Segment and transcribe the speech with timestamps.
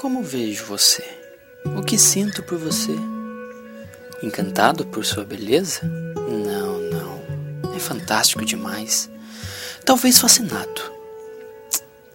[0.00, 1.04] Como vejo você?
[1.76, 2.96] O que sinto por você?
[4.22, 5.82] Encantado por sua beleza?
[5.84, 7.74] Não, não.
[7.76, 9.10] É fantástico demais.
[9.84, 10.90] Talvez fascinado.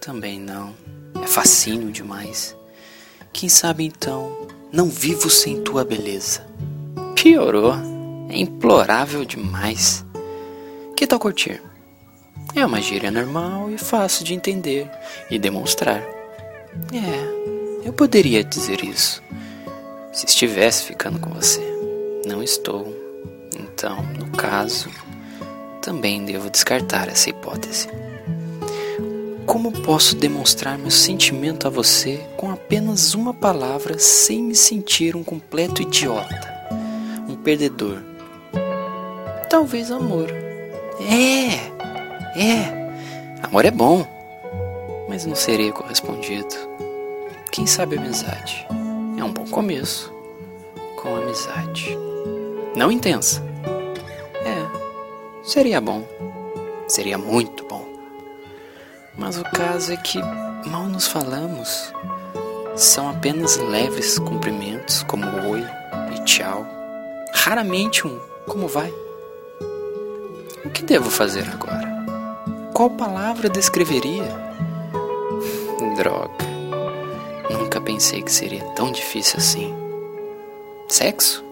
[0.00, 0.74] Também não.
[1.22, 2.56] É fascínio demais.
[3.32, 6.44] Quem sabe então, não vivo sem tua beleza.
[7.14, 7.74] Piorou.
[8.28, 10.04] É implorável demais.
[10.96, 11.62] Que tal curtir?
[12.52, 14.90] É uma gíria normal e fácil de entender
[15.30, 16.02] e demonstrar.
[16.92, 17.35] É,
[17.86, 19.22] eu poderia dizer isso
[20.12, 21.60] se estivesse ficando com você.
[22.26, 22.92] Não estou.
[23.56, 24.90] Então, no caso,
[25.80, 27.88] também devo descartar essa hipótese.
[29.46, 35.22] Como posso demonstrar meu sentimento a você com apenas uma palavra sem me sentir um
[35.22, 36.68] completo idiota,
[37.28, 38.02] um perdedor?
[39.48, 40.28] Talvez amor.
[41.08, 41.54] É,
[42.36, 42.90] é,
[43.44, 44.04] amor é bom,
[45.08, 46.65] mas não serei correspondido.
[47.56, 48.66] Quem sabe amizade?
[49.16, 50.12] É um bom começo
[51.00, 51.96] com amizade.
[52.76, 53.42] Não intensa.
[54.44, 56.06] É, seria bom.
[56.86, 57.82] Seria muito bom.
[59.16, 60.20] Mas o caso é que
[60.68, 61.94] mal nos falamos.
[62.76, 65.64] São apenas leves cumprimentos, como oi
[66.14, 66.66] e tchau.
[67.32, 68.92] Raramente um como vai.
[70.62, 71.88] O que devo fazer agora?
[72.74, 74.28] Qual palavra descreveria?
[75.96, 76.55] Droga.
[77.96, 79.74] Pensei que seria tão difícil assim.
[80.86, 81.42] Sexo?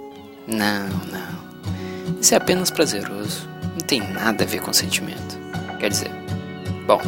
[0.46, 2.20] Não, não.
[2.20, 3.48] Isso é apenas prazeroso.
[3.72, 5.38] Não tem nada a ver com sentimento.
[5.80, 6.10] Quer dizer,
[6.86, 7.00] bom,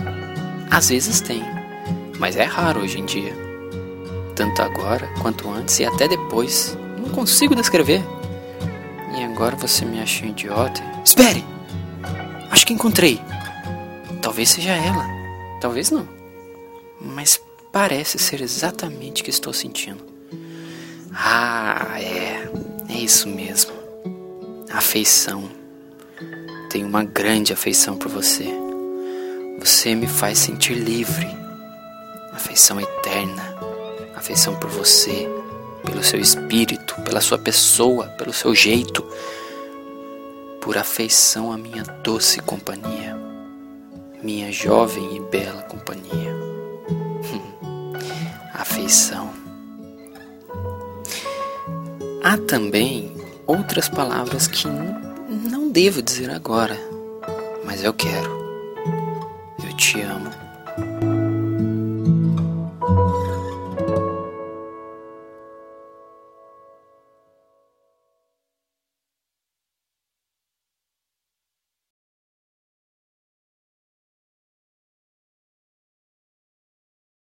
[0.71, 1.43] às vezes tem,
[2.19, 3.35] mas é raro hoje em dia.
[4.35, 6.75] Tanto agora quanto antes e até depois.
[6.97, 8.03] Não consigo descrever.
[9.19, 10.83] E agora você me acha um idiota?
[11.05, 11.45] Espere!
[12.51, 13.21] Acho que encontrei.
[14.23, 15.07] Talvez seja ela.
[15.61, 16.09] Talvez não.
[16.99, 17.39] Mas
[17.77, 20.03] parece ser exatamente o que estou sentindo.
[21.13, 22.49] Ah, é.
[22.89, 23.71] É isso mesmo.
[24.73, 25.51] Afeição.
[26.71, 28.47] Tenho uma grande afeição por você.
[29.61, 31.29] Você me faz sentir livre.
[32.33, 33.55] Afeição eterna.
[34.15, 35.29] Afeição por você,
[35.85, 39.07] pelo seu espírito, pela sua pessoa, pelo seu jeito.
[40.63, 43.15] Por afeição à minha doce companhia.
[44.23, 46.36] Minha jovem e bela companhia.
[52.39, 53.13] Também
[53.47, 56.79] outras palavras que não devo dizer agora,
[57.65, 58.31] mas eu quero.
[59.65, 60.26] Eu te amo